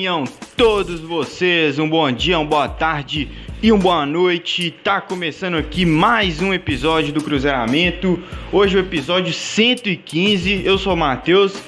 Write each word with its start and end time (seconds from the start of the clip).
Tenham 0.00 0.24
todos 0.56 0.98
vocês 0.98 1.78
um 1.78 1.86
bom 1.86 2.10
dia, 2.10 2.38
uma 2.38 2.48
boa 2.48 2.66
tarde 2.66 3.28
e 3.62 3.70
uma 3.70 3.82
boa 3.82 4.06
noite. 4.06 4.70
Tá 4.82 4.98
começando 4.98 5.58
aqui 5.58 5.84
mais 5.84 6.40
um 6.40 6.54
episódio 6.54 7.12
do 7.12 7.22
Cruzeiramento. 7.22 8.18
Hoje 8.50 8.78
é 8.78 8.80
o 8.80 8.82
episódio 8.82 9.34
115. 9.34 10.62
Eu 10.64 10.78
sou 10.78 10.94
o 10.94 10.96
Matheus 10.96 11.60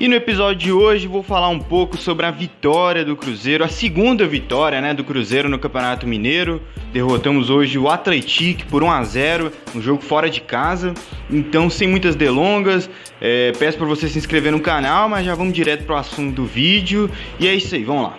e 0.00 0.08
no 0.08 0.14
episódio 0.14 0.56
de 0.56 0.72
hoje 0.72 1.06
vou 1.06 1.22
falar 1.22 1.50
um 1.50 1.58
pouco 1.58 1.98
sobre 1.98 2.24
a 2.24 2.30
vitória 2.30 3.04
do 3.04 3.14
Cruzeiro, 3.14 3.62
a 3.62 3.68
segunda 3.68 4.26
vitória 4.26 4.80
né, 4.80 4.94
do 4.94 5.04
Cruzeiro 5.04 5.46
no 5.46 5.58
Campeonato 5.58 6.06
Mineiro. 6.06 6.62
Derrotamos 6.90 7.50
hoje 7.50 7.78
o 7.78 7.86
Atlético 7.86 8.64
por 8.68 8.82
1 8.82 8.90
a 8.90 9.04
0 9.04 9.52
um 9.74 9.82
jogo 9.82 10.00
fora 10.02 10.30
de 10.30 10.40
casa. 10.40 10.94
Então, 11.28 11.68
sem 11.68 11.86
muitas 11.86 12.16
delongas, 12.16 12.88
é, 13.20 13.52
peço 13.58 13.76
para 13.76 13.86
você 13.86 14.08
se 14.08 14.16
inscrever 14.16 14.50
no 14.50 14.60
canal, 14.60 15.06
mas 15.06 15.26
já 15.26 15.34
vamos 15.34 15.52
direto 15.52 15.84
para 15.84 15.96
o 15.96 15.98
assunto 15.98 16.34
do 16.34 16.46
vídeo. 16.46 17.10
E 17.38 17.46
é 17.46 17.54
isso 17.54 17.74
aí, 17.74 17.84
vamos 17.84 18.04
lá. 18.04 18.18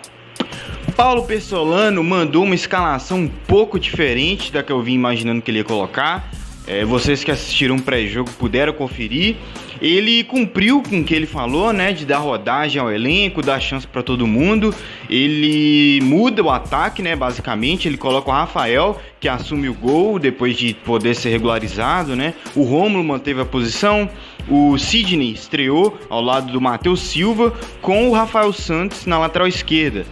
Paulo 0.94 1.24
Pessolano 1.24 2.04
mandou 2.04 2.44
uma 2.44 2.54
escalação 2.54 3.18
um 3.18 3.28
pouco 3.28 3.76
diferente 3.80 4.52
da 4.52 4.62
que 4.62 4.70
eu 4.70 4.80
vim 4.80 4.94
imaginando 4.94 5.42
que 5.42 5.50
ele 5.50 5.58
ia 5.58 5.64
colocar. 5.64 6.30
É, 6.66 6.84
vocês 6.84 7.24
que 7.24 7.30
assistiram 7.30 7.76
o 7.76 7.82
pré-jogo 7.82 8.30
puderam 8.38 8.72
conferir. 8.72 9.36
Ele 9.80 10.22
cumpriu 10.22 10.80
com 10.80 11.00
o 11.00 11.04
que 11.04 11.12
ele 11.12 11.26
falou, 11.26 11.72
né? 11.72 11.92
De 11.92 12.06
dar 12.06 12.18
rodagem 12.18 12.80
ao 12.80 12.90
elenco, 12.90 13.42
dar 13.42 13.58
chance 13.58 13.84
para 13.84 14.00
todo 14.00 14.28
mundo. 14.28 14.72
Ele 15.10 16.00
muda 16.02 16.40
o 16.40 16.50
ataque, 16.50 17.02
né? 17.02 17.16
Basicamente, 17.16 17.88
ele 17.88 17.96
coloca 17.96 18.30
o 18.30 18.32
Rafael, 18.32 19.00
que 19.18 19.28
assume 19.28 19.68
o 19.68 19.74
gol 19.74 20.20
depois 20.20 20.56
de 20.56 20.72
poder 20.72 21.16
ser 21.16 21.30
regularizado, 21.30 22.14
né? 22.14 22.34
O 22.54 22.62
Rômulo 22.62 23.02
manteve 23.02 23.40
a 23.40 23.44
posição. 23.44 24.08
O 24.48 24.78
Sidney 24.78 25.32
estreou 25.32 25.98
ao 26.08 26.20
lado 26.20 26.52
do 26.52 26.60
Matheus 26.60 27.00
Silva 27.00 27.52
com 27.80 28.08
o 28.08 28.12
Rafael 28.12 28.52
Santos 28.52 29.04
na 29.04 29.18
lateral 29.18 29.48
esquerda. 29.48 30.06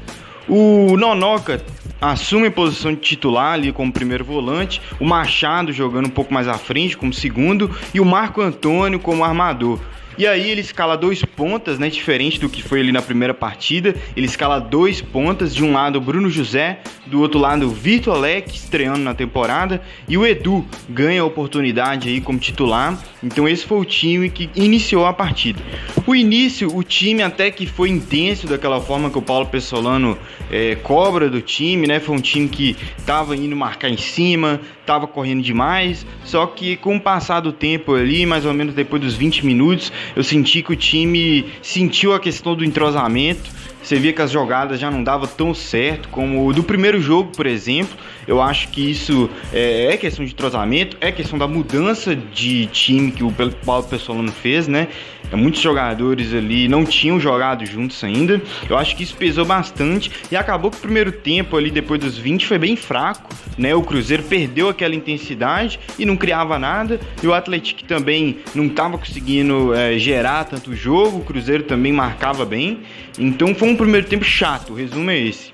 O 0.49 0.97
Nonoca 0.97 1.65
assume 2.01 2.49
a 2.49 2.51
posição 2.51 2.95
de 2.95 3.01
titular 3.01 3.55
ali 3.55 3.73
como 3.73 3.93
primeiro 3.93 4.25
volante, 4.25 4.81
o 4.99 5.05
Machado 5.05 5.73
jogando 5.73 6.07
um 6.07 6.11
pouco 6.11 6.33
mais 6.33 6.49
à 6.49 6.55
frente 6.55 6.97
como 6.97 7.13
segundo 7.13 7.71
e 7.93 8.01
o 8.01 8.05
Marco 8.05 8.41
Antônio 8.41 8.99
como 8.99 9.25
armador. 9.25 9.79
E 10.19 10.27
aí 10.27 10.51
ele 10.51 10.61
escala 10.61 10.97
dois 10.97 11.25
pontas, 11.25 11.79
né? 11.79 11.89
Diferente 11.89 12.39
do 12.39 12.49
que 12.49 12.63
foi 12.63 12.81
ali 12.81 12.93
na 12.93 13.01
primeira 13.01 13.33
partida. 13.33 13.95
Ele 14.17 14.27
escala 14.27 14.59
dois 14.59 15.01
pontas, 15.01 15.55
de 15.55 15.65
um 15.65 15.73
lado 15.73 16.01
Bruno 16.01 16.29
José, 16.29 16.81
do 17.07 17.21
outro 17.21 17.41
lado 17.41 17.67
o 17.67 17.71
Vitor 17.71 18.19
Leque, 18.19 18.57
estreando 18.57 19.01
na 19.01 19.15
temporada, 19.15 19.83
e 20.09 20.17
o 20.17 20.27
Edu 20.27 20.65
ganha 20.89 21.23
a 21.23 21.25
oportunidade 21.25 22.09
aí 22.09 22.21
como 22.21 22.39
titular. 22.39 22.99
Então 23.23 23.49
esse 23.49 23.65
foi 23.65 23.79
o 23.79 23.85
time 23.85 24.31
que 24.31 24.51
iniciou 24.55 25.07
a 25.07 25.13
partida. 25.13 25.61
O 26.07 26.15
início, 26.15 26.75
o 26.75 26.83
time 26.83 27.23
até 27.23 27.51
que 27.51 27.67
foi 27.67 27.89
intenso 27.89 28.47
daquela 28.47 28.81
forma 28.81 29.11
que 29.11 29.19
o 29.19 29.23
Paulo 29.23 29.47
Pessolano 29.47 30.17
é, 30.51 30.75
cobra 30.77 31.29
do 31.29 31.41
time, 31.41 31.87
né? 31.87 32.01
Foi 32.01 32.17
um 32.17 32.21
time 32.21 32.49
que 32.49 32.77
tava 33.05 33.37
indo 33.37 33.57
marcar 33.57 33.89
em 33.89 33.97
cima, 33.97 34.61
tava 34.87 35.07
correndo 35.07 35.43
demais, 35.43 36.05
só 36.25 36.47
que 36.47 36.77
com 36.77 36.97
o 36.97 37.01
passar 37.01 37.41
do 37.41 37.53
tempo 37.53 37.95
ali, 37.95 38.27
mais 38.27 38.45
ou 38.45 38.53
menos 38.53 38.75
depois 38.75 39.01
dos 39.01 39.15
20 39.15 39.47
minutos, 39.47 39.93
eu 40.15 40.23
senti 40.23 40.63
que 40.63 40.73
o 40.73 40.77
time 40.77 41.47
sentiu 41.63 42.15
a 42.15 42.21
questão 42.21 42.55
do 42.55 42.65
entrosamento. 42.65 43.51
Você 43.83 43.97
via 43.97 44.13
que 44.13 44.21
as 44.21 44.31
jogadas 44.31 44.79
já 44.79 44.91
não 44.91 45.03
davam 45.03 45.27
tão 45.27 45.55
certo 45.55 46.09
como 46.11 46.53
do 46.53 46.63
primeiro 46.63 47.01
jogo, 47.01 47.31
por 47.35 47.47
exemplo. 47.47 47.97
Eu 48.27 48.41
acho 48.41 48.69
que 48.69 48.91
isso 48.91 49.31
é, 49.53 49.95
é 49.95 49.97
questão 49.97 50.25
de 50.25 50.33
entrosamento, 50.33 50.97
é 51.01 51.11
questão 51.11 51.39
da 51.39 51.49
mudança 51.49 52.15
de 52.15 52.67
time 52.67 53.11
que 53.11 53.25
o 53.25 53.33
Paulo 53.65 53.85
Pessolano 53.85 54.31
fez, 54.31 54.69
né? 54.69 54.89
Muitos 55.37 55.61
jogadores 55.61 56.35
ali 56.35 56.69
não 56.69 56.85
tinham 56.85 57.21
jogado 57.21 57.65
juntos 57.65 58.03
ainda. 58.03 58.41
Eu 58.69 58.77
acho 58.77 58.97
que 58.97 59.03
isso 59.03 59.17
pesou 59.17 59.45
bastante 59.45 60.11
e 60.31 60.37
acabou 60.37 60.71
que 60.71 60.79
o 60.79 60.81
primeiro 60.81 61.13
tempo 61.13 61.57
ali 61.57 61.71
depois 61.71 62.01
dos 62.01 62.19
20 62.19 62.47
foi 62.47 62.59
bem 62.59 62.77
fraco, 62.77 63.31
né? 63.57 63.75
O 63.75 63.83
Cruzeiro 63.83 64.23
perdeu 64.23 64.69
aquela 64.69 64.95
intensidade 64.95 65.79
e 65.99 66.05
não 66.05 66.17
criava 66.17 66.59
nada. 66.59 67.01
E 67.23 67.27
o 67.27 67.35
Atlético 67.35 67.85
também 67.85 68.39
não 68.55 68.67
estava 68.67 68.99
conseguindo 68.99 69.75
é, 69.75 69.99
gerar 69.99 70.45
tanto 70.45 70.75
jogo. 70.75 71.19
O 71.19 71.25
Cruzeiro 71.25 71.63
também 71.63 71.93
marcava 71.93 72.45
bem. 72.45 72.81
Então 73.19 73.55
foi 73.55 73.69
um 73.69 73.77
primeiro 73.77 74.07
tempo 74.07 74.25
chato. 74.25 74.73
O 74.73 74.77
resumo 74.77 75.11
é 75.11 75.19
esse. 75.19 75.53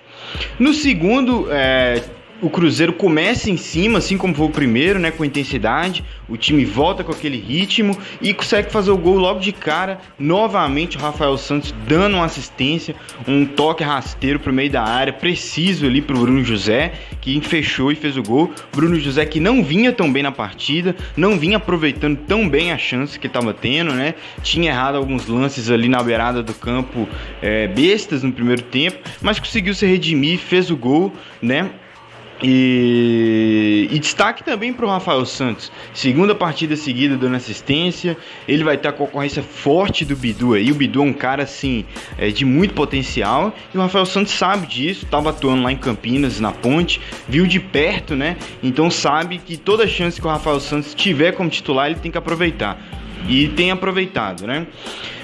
No 0.58 0.72
segundo, 0.74 1.48
é, 1.50 2.02
o 2.40 2.50
Cruzeiro 2.50 2.92
começa 2.92 3.50
em 3.50 3.56
cima, 3.56 3.98
assim 3.98 4.18
como 4.18 4.34
foi 4.34 4.46
o 4.46 4.50
primeiro, 4.50 4.98
né, 4.98 5.10
com 5.10 5.24
intensidade. 5.24 6.04
O 6.28 6.36
time 6.36 6.64
volta 6.64 7.02
com 7.02 7.12
aquele 7.12 7.38
ritmo 7.38 7.96
e 8.20 8.34
consegue 8.34 8.70
fazer 8.70 8.90
o 8.90 8.96
gol 8.96 9.16
logo 9.16 9.40
de 9.40 9.52
cara. 9.52 9.98
Novamente 10.18 10.96
o 10.96 11.00
Rafael 11.00 11.36
Santos 11.38 11.74
dando 11.88 12.16
uma 12.16 12.24
assistência, 12.24 12.94
um 13.26 13.46
toque 13.46 13.82
rasteiro 13.82 14.38
pro 14.38 14.52
meio 14.52 14.70
da 14.70 14.82
área, 14.82 15.12
preciso 15.12 15.86
ali 15.86 16.02
pro 16.02 16.18
Bruno 16.18 16.44
José, 16.44 16.92
que 17.20 17.40
fechou 17.40 17.90
e 17.90 17.94
fez 17.94 18.16
o 18.16 18.22
gol. 18.22 18.50
Bruno 18.74 18.98
José 19.00 19.24
que 19.24 19.40
não 19.40 19.64
vinha 19.64 19.92
tão 19.92 20.12
bem 20.12 20.22
na 20.22 20.32
partida, 20.32 20.94
não 21.16 21.38
vinha 21.38 21.56
aproveitando 21.56 22.18
tão 22.26 22.48
bem 22.48 22.72
a 22.72 22.78
chance 22.78 23.18
que 23.18 23.26
estava 23.26 23.54
tendo, 23.54 23.92
né? 23.92 24.14
Tinha 24.42 24.70
errado 24.70 24.96
alguns 24.96 25.26
lances 25.26 25.70
ali 25.70 25.88
na 25.88 26.02
beirada 26.02 26.42
do 26.42 26.52
campo, 26.52 27.08
é, 27.40 27.66
bestas 27.68 28.22
no 28.22 28.32
primeiro 28.32 28.62
tempo, 28.62 28.98
mas 29.22 29.38
conseguiu 29.38 29.74
se 29.74 29.86
redimir, 29.86 30.38
fez 30.38 30.70
o 30.70 30.76
gol, 30.76 31.12
né? 31.40 31.70
E, 32.42 33.88
e, 33.90 33.98
destaque 33.98 34.44
também 34.44 34.70
para 34.70 34.84
o 34.84 34.88
Rafael 34.88 35.24
Santos, 35.24 35.72
segunda 35.94 36.34
partida 36.34 36.76
seguida 36.76 37.16
dando 37.16 37.36
assistência. 37.36 38.16
Ele 38.46 38.62
vai 38.62 38.76
ter 38.76 38.88
a 38.88 38.92
concorrência 38.92 39.42
forte 39.42 40.04
do 40.04 40.14
Bidu 40.14 40.52
aí. 40.52 40.70
O 40.70 40.74
Bidu 40.74 41.00
é 41.00 41.04
um 41.04 41.12
cara 41.14 41.44
assim 41.44 41.84
é, 42.18 42.28
de 42.28 42.44
muito 42.44 42.74
potencial 42.74 43.54
e 43.72 43.78
o 43.78 43.80
Rafael 43.80 44.04
Santos 44.04 44.32
sabe 44.32 44.66
disso. 44.66 45.06
Estava 45.06 45.30
atuando 45.30 45.62
lá 45.62 45.72
em 45.72 45.76
Campinas, 45.76 46.38
na 46.38 46.52
Ponte, 46.52 47.00
viu 47.26 47.46
de 47.46 47.58
perto, 47.58 48.14
né? 48.14 48.36
Então 48.62 48.90
sabe 48.90 49.38
que 49.38 49.56
toda 49.56 49.86
chance 49.86 50.20
que 50.20 50.26
o 50.26 50.30
Rafael 50.30 50.60
Santos 50.60 50.94
tiver 50.94 51.32
como 51.32 51.48
titular 51.48 51.86
ele 51.86 52.00
tem 52.00 52.10
que 52.10 52.18
aproveitar 52.18 52.78
e 53.28 53.48
tem 53.48 53.70
aproveitado, 53.70 54.46
né? 54.46 54.66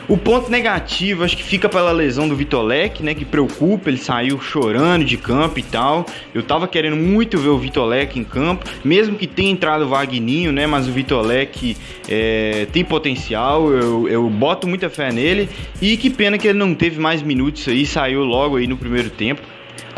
O 0.08 0.16
ponto 0.16 0.50
negativo, 0.50 1.24
acho 1.24 1.36
que 1.36 1.42
fica 1.42 1.68
pela 1.68 1.92
lesão 1.92 2.28
do 2.28 2.34
Vitolek, 2.34 3.02
né? 3.02 3.14
Que 3.14 3.24
preocupa, 3.24 3.88
ele 3.88 3.98
saiu 3.98 4.40
chorando 4.40 5.04
de 5.04 5.16
campo 5.16 5.58
e 5.58 5.62
tal. 5.62 6.04
Eu 6.34 6.42
tava 6.42 6.66
querendo 6.66 6.96
muito 6.96 7.38
ver 7.38 7.48
o 7.48 7.58
Vitolek 7.58 8.18
em 8.18 8.24
campo, 8.24 8.64
mesmo 8.84 9.16
que 9.16 9.26
tenha 9.26 9.50
entrado 9.50 9.84
o 9.84 9.88
Vagninho, 9.88 10.52
né? 10.52 10.66
Mas 10.66 10.88
o 10.88 10.92
Vitolek 10.92 11.76
é, 12.08 12.66
tem 12.72 12.84
potencial, 12.84 13.70
eu, 13.70 14.08
eu 14.08 14.28
boto 14.28 14.66
muita 14.66 14.90
fé 14.90 15.12
nele. 15.12 15.48
E 15.80 15.96
que 15.96 16.10
pena 16.10 16.36
que 16.36 16.48
ele 16.48 16.58
não 16.58 16.74
teve 16.74 17.00
mais 17.00 17.22
minutos 17.22 17.66
aí, 17.68 17.86
saiu 17.86 18.24
logo 18.24 18.56
aí 18.56 18.66
no 18.66 18.76
primeiro 18.76 19.08
tempo. 19.08 19.42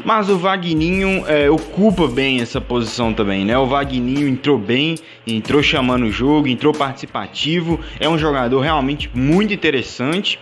Mas 0.04 0.28
o 0.28 0.37
Vagninho 0.37 1.25
é, 1.26 1.50
ocupa 1.50 2.06
bem 2.06 2.41
essa 2.41 2.60
posição 2.60 3.12
também, 3.12 3.44
né? 3.44 3.56
O 3.56 3.66
Vagninho 3.66 4.28
entrou 4.28 4.59
bem, 4.59 4.97
entrou 5.26 5.62
chamando 5.62 6.04
o 6.04 6.12
jogo, 6.12 6.47
entrou 6.47 6.72
participativo, 6.72 7.81
é 7.98 8.09
um 8.09 8.19
jogador 8.19 8.60
realmente 8.60 9.10
muito 9.14 9.54
interessante, 9.54 10.38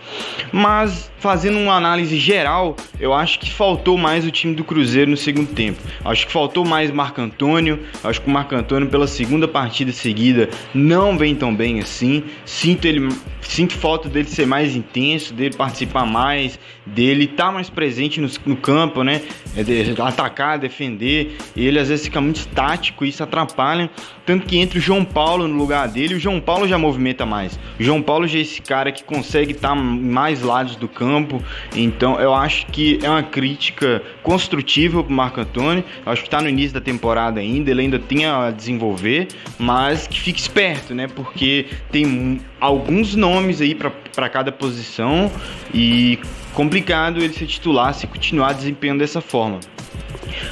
mas 0.51 1.11
fazendo 1.23 1.57
uma 1.57 1.73
análise 1.75 2.17
geral, 2.17 2.75
eu 2.99 3.13
acho 3.13 3.39
que 3.39 3.49
faltou 3.49 3.97
mais 3.97 4.25
o 4.25 4.31
time 4.31 4.53
do 4.53 4.61
Cruzeiro 4.61 5.09
no 5.09 5.15
segundo 5.15 5.53
tempo. 5.53 5.79
Acho 6.03 6.27
que 6.27 6.33
faltou 6.33 6.65
mais 6.65 6.91
Marco 6.91 7.21
Antônio. 7.21 7.79
Acho 8.03 8.21
que 8.21 8.27
o 8.27 8.29
Marco 8.29 8.53
Antônio, 8.53 8.89
pela 8.89 9.07
segunda 9.07 9.47
partida 9.47 9.93
seguida, 9.93 10.49
não 10.73 11.17
vem 11.17 11.33
tão 11.33 11.55
bem 11.55 11.79
assim. 11.79 12.23
Sinto 12.43 12.85
ele, 12.85 13.07
sinto 13.39 13.73
falta 13.73 14.09
dele 14.09 14.27
ser 14.27 14.45
mais 14.45 14.75
intenso, 14.75 15.33
dele 15.33 15.55
participar 15.55 16.05
mais, 16.05 16.59
dele 16.85 17.23
estar 17.23 17.45
tá 17.45 17.51
mais 17.53 17.69
presente 17.69 18.19
no, 18.19 18.29
no 18.45 18.57
campo, 18.57 19.01
né? 19.01 19.21
É 19.55 19.63
de 19.63 20.01
atacar, 20.01 20.57
defender. 20.57 21.37
Ele 21.55 21.79
às 21.79 21.89
vezes 21.89 22.05
fica 22.05 22.19
muito 22.19 22.37
estático 22.37 23.05
e 23.05 23.09
isso 23.09 23.23
atrapalha. 23.23 23.89
Tanto 24.25 24.47
que 24.47 24.57
entra 24.57 24.79
o 24.79 24.81
João 24.81 25.03
Paulo 25.03 25.47
no 25.47 25.55
lugar 25.55 25.87
dele, 25.87 26.15
o 26.15 26.19
João 26.19 26.39
Paulo 26.39 26.67
já 26.67 26.77
movimenta 26.77 27.25
mais. 27.25 27.59
O 27.79 27.83
João 27.83 28.01
Paulo 28.01 28.27
já 28.27 28.39
é 28.39 28.41
esse 28.41 28.61
cara 28.61 28.91
que 28.91 29.03
consegue 29.03 29.51
estar 29.51 29.69
tá 29.69 29.75
mais 29.75 30.41
lados 30.41 30.75
do 30.75 30.87
campo. 30.87 31.43
Então 31.75 32.19
eu 32.19 32.33
acho 32.33 32.65
que 32.67 32.99
é 33.03 33.09
uma 33.09 33.23
crítica 33.23 34.01
construtiva 34.23 35.03
para 35.03 35.11
o 35.11 35.15
Marco 35.15 35.41
Antônio. 35.41 35.83
Eu 36.05 36.11
acho 36.11 36.21
que 36.21 36.27
está 36.27 36.41
no 36.41 36.49
início 36.49 36.73
da 36.73 36.81
temporada 36.81 37.39
ainda, 37.39 37.69
ele 37.69 37.81
ainda 37.81 37.99
tem 37.99 38.25
a 38.25 38.49
desenvolver, 38.49 39.27
mas 39.59 40.07
que 40.07 40.19
fique 40.19 40.39
esperto, 40.39 40.95
né? 40.95 41.07
Porque 41.07 41.67
tem 41.91 42.39
alguns 42.63 43.13
nomes 43.13 43.59
aí 43.59 43.75
para 43.75 44.29
cada 44.29 44.49
posição 44.49 45.29
e 45.73 46.17
complicado 46.53 47.21
ele 47.21 47.33
ser 47.33 47.45
titular 47.45 47.93
se 47.93 48.07
continuar 48.07 48.53
desempenhando 48.53 48.99
dessa 48.99 49.19
forma. 49.19 49.59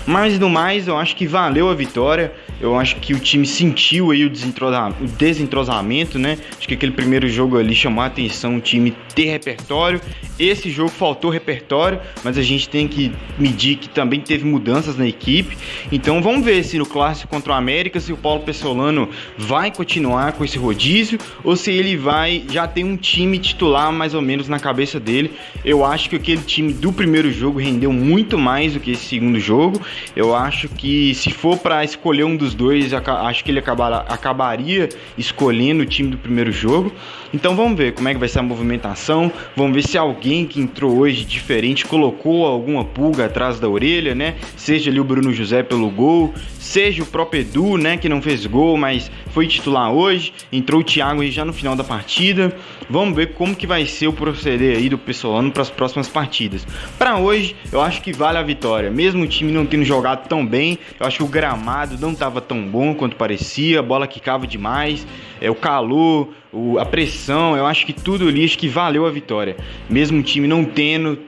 Mas 0.06 0.38
no 0.38 0.50
mais, 0.50 0.90
eu 0.90 0.98
acho 0.98 1.16
que 1.16 1.26
valeu 1.26 1.70
a 1.70 1.74
vitória. 1.74 2.34
Eu 2.62 2.78
acho 2.78 2.98
que 2.98 3.14
o 3.14 3.20
time 3.20 3.46
sentiu 3.46 4.12
aí 4.12 4.24
o, 4.24 4.28
o 4.28 5.08
desentrosamento, 5.08 6.20
né? 6.20 6.38
Acho 6.58 6.68
que 6.68 6.76
aquele 6.76 6.92
primeiro 6.92 7.28
jogo 7.28 7.58
ali 7.58 7.74
chamou 7.74 8.04
a 8.04 8.08
atenção 8.08 8.58
o 8.58 8.62
time 8.62 8.96
ter 9.16 9.26
repertório. 9.26 10.00
Esse 10.40 10.70
jogo 10.70 10.90
faltou 10.90 11.30
repertório, 11.30 12.00
mas 12.24 12.38
a 12.38 12.42
gente 12.42 12.70
tem 12.70 12.88
que 12.88 13.12
medir 13.38 13.78
que 13.78 13.90
também 13.90 14.20
teve 14.20 14.46
mudanças 14.46 14.98
na 14.98 15.08
equipe. 15.08 15.58
Então 15.92 16.22
vamos 16.22 16.46
ver 16.46 16.64
se 16.64 16.78
no 16.78 16.86
clássico 16.86 17.30
contra 17.30 17.54
o 17.54 17.56
América 17.56 18.00
se 18.00 18.14
o 18.14 18.18
Paulo 18.18 18.42
Pessolano 18.42 19.10
vai 19.38 19.72
continuar 19.72 20.34
com 20.34 20.44
esse 20.44 20.58
rodízio 20.58 21.20
ou 21.44 21.56
se 21.56 21.72
ele 21.72 21.98
vai 21.98 22.44
já 22.50 22.68
tem 22.68 22.84
um 22.84 22.98
time 22.98 23.40
titular 23.40 23.92
mais 23.92 24.14
ou 24.14 24.22
menos 24.22 24.48
na 24.48 24.60
cabeça 24.60 25.00
dele. 25.00 25.32
Eu 25.64 25.86
acho 25.86 26.10
que 26.10 26.16
aquele 26.16 26.42
time 26.42 26.74
do 26.74 26.92
primeiro 26.92 27.32
jogo 27.32 27.60
rendeu 27.60 27.92
muito 27.92 28.38
mais 28.38 28.74
do 28.74 28.80
que 28.80 28.92
esse 28.92 29.06
segundo 29.06 29.40
jogo. 29.40 29.82
Eu 30.16 30.36
acho 30.36 30.68
que 30.70 31.14
se 31.16 31.32
for 31.32 31.58
para 31.58 31.84
escolher 31.84 32.24
um 32.24 32.36
dos 32.52 32.56
dois, 32.56 32.94
acho 32.94 33.44
que 33.44 33.52
ele 33.52 33.60
acabar, 33.60 34.06
acabaria 34.08 34.90
escolhendo 35.18 35.84
o 35.84 35.86
time 35.86 36.10
do 36.10 36.18
primeiro 36.18 36.52
jogo. 36.52 36.92
Então 37.34 37.56
vamos 37.56 37.78
ver 37.78 37.94
como 37.94 38.10
é 38.10 38.14
que 38.14 38.20
vai 38.20 38.28
ser 38.28 38.40
a 38.40 38.44
movimentação. 38.44 39.32
Vamos 39.56 39.74
ver 39.74 39.84
se 39.84 39.98
alguém 39.98 40.46
que 40.46 40.60
entrou 40.60 40.98
hoje 40.98 41.24
diferente 41.24 41.86
colocou 41.86 42.46
alguma 42.46 42.84
pulga 42.84 43.26
atrás 43.26 43.60
da 43.60 43.70
orelha, 43.70 44.14
né? 44.14 44.36
Seja 44.58 44.92
ali 44.92 45.00
o 45.00 45.04
Bruno 45.04 45.32
José 45.34 45.64
pelo 45.64 45.90
gol, 45.90 46.34
seja 46.60 47.04
o 47.04 47.06
próprio 47.06 47.42
Edu, 47.42 47.78
né, 47.78 47.98
que 47.98 48.08
não 48.08 48.22
fez 48.22 48.46
gol, 48.46 48.78
mas 48.78 49.12
foi 49.32 49.48
titular 49.48 49.92
hoje. 49.92 50.34
Entrou 50.52 50.82
o 50.82 50.84
Thiago 50.84 51.26
já 51.28 51.46
no 51.46 51.54
final 51.54 51.76
da 51.76 51.84
partida. 51.84 52.56
Vamos 52.90 53.16
ver 53.16 53.34
como 53.34 53.56
que 53.56 53.66
vai 53.66 53.86
ser 53.86 54.08
o 54.08 54.14
proceder 54.14 54.78
aí 54.78 54.90
do 54.90 54.98
Pessolano 54.98 55.52
para 55.52 55.62
as 55.62 55.70
próximas 55.70 56.10
partidas. 56.10 56.68
Para 56.98 57.18
hoje, 57.18 57.56
eu 57.72 57.82
acho 57.82 58.02
que 58.02 58.12
vale 58.12 58.38
a 58.38 58.44
vitória. 58.44 58.92
Mesmo 58.92 59.24
o 59.24 59.28
time 59.28 59.52
não 59.52 59.66
tendo 59.66 59.86
jogado 59.86 60.28
tão 60.28 60.46
bem, 60.46 60.78
eu 61.00 61.06
acho 61.06 61.18
que 61.18 61.24
o 61.24 61.28
gramado 61.28 61.98
não 61.98 62.12
estava 62.12 62.42
tão 62.42 62.62
bom 62.62 62.94
quanto 62.94 63.16
parecia, 63.16 63.80
a 63.80 63.84
bola 63.84 64.06
quicava 64.08 64.46
demais, 64.46 65.08
é 65.42 65.50
o 65.50 65.56
calor, 65.56 66.30
o, 66.54 66.78
a 66.78 66.86
pressão, 66.86 67.58
eu 67.58 67.66
acho 67.66 67.86
que 67.86 67.92
tudo 67.92 68.28
ali 68.28 68.46
acho 68.46 68.58
que 68.58 68.70
valeu 68.70 69.06
a 69.06 69.12
vitória. 69.12 69.58
Mesmo 69.90 70.20
o 70.20 70.24
time 70.24 70.48
não 70.48 70.64
tendo 70.64 71.20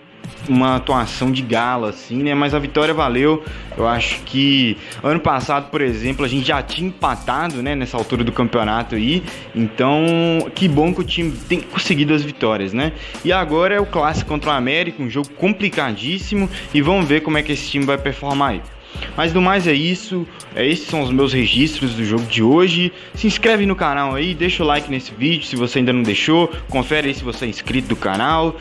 uma 0.48 0.76
atuação 0.76 1.32
de 1.32 1.42
gala, 1.42 1.90
assim, 1.90 2.22
né? 2.22 2.34
Mas 2.34 2.54
a 2.54 2.60
vitória 2.60 2.94
valeu. 2.94 3.44
Eu 3.78 3.88
acho 3.88 4.22
que 4.24 4.78
ano 5.02 5.20
passado, 5.20 5.70
por 5.70 5.82
exemplo, 5.82 6.26
a 6.26 6.28
gente 6.28 6.48
já 6.48 6.62
tinha 6.62 6.88
empatado, 6.88 7.62
né? 7.62 7.76
Nessa 7.76 7.98
altura 7.98 8.24
do 8.24 8.32
campeonato 8.32 8.96
aí. 8.96 9.24
Então, 9.56 10.06
que 10.54 10.68
bom 10.68 10.94
que 10.94 11.02
o 11.02 11.04
time 11.04 11.32
tem 11.32 11.62
conseguido 11.62 12.14
as 12.14 12.24
vitórias, 12.24 12.74
né? 12.74 12.94
E 13.24 13.32
agora 13.32 13.76
é 13.76 13.80
o 13.80 13.86
clássico 13.86 14.30
contra 14.30 14.52
o 14.52 14.54
América, 14.54 15.02
um 15.02 15.10
jogo 15.10 15.30
complicadíssimo. 15.32 16.50
E 16.74 16.82
vamos 16.82 17.08
ver 17.08 17.22
como 17.22 17.38
é 17.38 17.44
que 17.44 17.52
esse 17.52 17.70
time 17.70 17.86
vai 17.86 17.98
performar 17.98 18.52
aí. 18.52 18.62
Mas 19.16 19.32
do 19.32 19.42
mais 19.42 19.68
é 19.68 19.74
isso. 19.74 20.26
É, 20.56 20.66
esses 20.66 20.88
são 20.88 21.02
os 21.02 21.12
meus 21.12 21.34
registros 21.34 21.94
do 21.94 22.04
jogo 22.04 22.26
de 22.26 22.42
hoje. 22.42 22.92
Se 23.14 23.28
inscreve 23.28 23.66
no 23.66 23.76
canal 23.76 24.16
aí, 24.16 24.34
deixa 24.34 24.64
o 24.64 24.66
like 24.68 24.90
nesse 24.90 25.14
vídeo 25.14 25.46
se 25.46 25.56
você 25.56 25.80
ainda 25.80 25.94
não 25.94 26.04
deixou. 26.04 26.52
Confere 26.70 27.08
aí 27.08 27.14
se 27.14 27.24
você 27.24 27.46
é 27.46 27.48
inscrito 27.48 27.88
do 27.88 27.96
canal. 27.96 28.56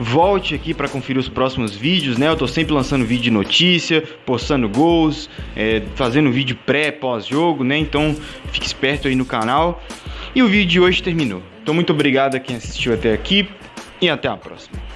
Volte 0.00 0.54
aqui 0.54 0.72
para 0.72 0.88
conferir 0.88 1.18
os 1.18 1.28
próximos 1.28 1.74
vídeos, 1.74 2.16
né? 2.18 2.28
Eu 2.28 2.36
tô 2.36 2.46
sempre 2.46 2.72
lançando 2.72 3.04
vídeo 3.04 3.24
de 3.24 3.30
notícia, 3.30 4.02
postando 4.24 4.68
gols, 4.68 5.28
é, 5.56 5.82
fazendo 5.96 6.30
vídeo 6.30 6.56
pré, 6.64 6.92
pós-jogo, 6.92 7.64
né? 7.64 7.76
Então 7.76 8.14
fique 8.52 8.66
esperto 8.66 9.08
aí 9.08 9.14
no 9.14 9.24
canal. 9.24 9.82
E 10.34 10.42
o 10.42 10.48
vídeo 10.48 10.66
de 10.66 10.80
hoje 10.80 11.02
terminou. 11.02 11.42
Então 11.62 11.74
muito 11.74 11.92
obrigado 11.92 12.36
a 12.36 12.38
quem 12.38 12.56
assistiu 12.56 12.94
até 12.94 13.12
aqui 13.12 13.48
e 14.00 14.08
até 14.08 14.28
a 14.28 14.36
próxima. 14.36 14.88